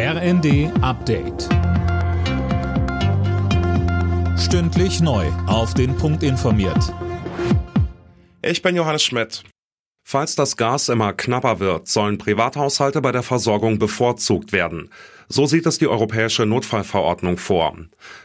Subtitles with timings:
[0.00, 1.48] RND Update.
[4.38, 5.26] Stündlich neu.
[5.48, 6.94] Auf den Punkt informiert.
[8.40, 9.42] Ich bin Johannes Schmidt.
[10.04, 14.88] Falls das Gas immer knapper wird, sollen Privathaushalte bei der Versorgung bevorzugt werden.
[15.28, 17.76] So sieht es die europäische Notfallverordnung vor.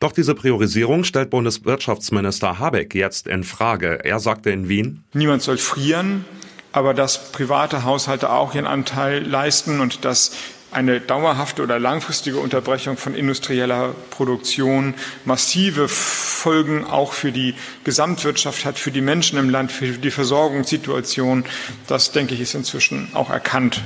[0.00, 4.04] Doch diese Priorisierung stellt Bundeswirtschaftsminister Habeck jetzt in Frage.
[4.04, 6.26] Er sagte in Wien, Niemand soll frieren,
[6.72, 10.32] aber dass private Haushalte auch ihren Anteil leisten und dass
[10.74, 18.78] eine dauerhafte oder langfristige Unterbrechung von industrieller Produktion massive Folgen auch für die Gesamtwirtschaft hat,
[18.78, 21.44] für die Menschen im Land, für die Versorgungssituation.
[21.86, 23.80] Das, denke ich, ist inzwischen auch erkannt.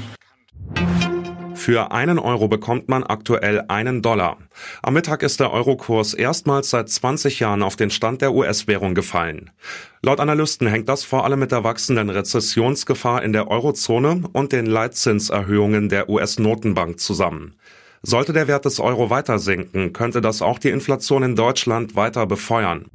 [1.68, 4.38] Für einen Euro bekommt man aktuell einen Dollar.
[4.82, 9.50] Am Mittag ist der Eurokurs erstmals seit 20 Jahren auf den Stand der US-Währung gefallen.
[10.02, 14.64] Laut Analysten hängt das vor allem mit der wachsenden Rezessionsgefahr in der Eurozone und den
[14.64, 17.54] Leitzinserhöhungen der US-Notenbank zusammen.
[18.00, 22.24] Sollte der Wert des Euro weiter sinken, könnte das auch die Inflation in Deutschland weiter
[22.24, 22.87] befeuern.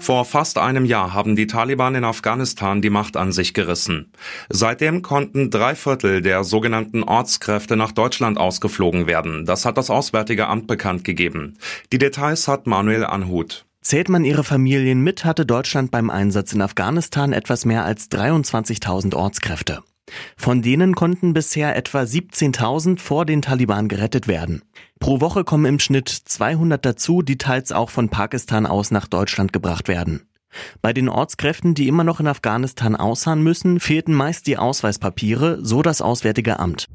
[0.00, 4.12] Vor fast einem Jahr haben die Taliban in Afghanistan die Macht an sich gerissen.
[4.48, 9.44] Seitdem konnten drei Viertel der sogenannten Ortskräfte nach Deutschland ausgeflogen werden.
[9.44, 11.58] Das hat das Auswärtige Amt bekannt gegeben.
[11.92, 13.66] Die Details hat Manuel Anhut.
[13.82, 19.14] Zählt man ihre Familien mit, hatte Deutschland beim Einsatz in Afghanistan etwas mehr als 23.000
[19.14, 19.82] Ortskräfte.
[20.36, 24.62] Von denen konnten bisher etwa 17.000 vor den Taliban gerettet werden.
[24.98, 29.52] Pro Woche kommen im Schnitt 200 dazu, die teils auch von Pakistan aus nach Deutschland
[29.52, 30.22] gebracht werden.
[30.82, 35.82] Bei den Ortskräften, die immer noch in Afghanistan ausharren müssen, fehlten meist die Ausweispapiere, so
[35.82, 36.88] das Auswärtige Amt.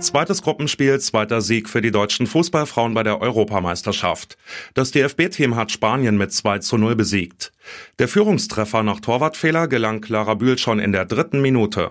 [0.00, 4.38] Zweites Gruppenspiel, zweiter Sieg für die deutschen Fußballfrauen bei der Europameisterschaft.
[4.72, 7.52] Das DFB-Team hat Spanien mit 2 zu 0 besiegt.
[7.98, 11.90] Der Führungstreffer nach Torwartfehler gelang Clara Bühl schon in der dritten Minute.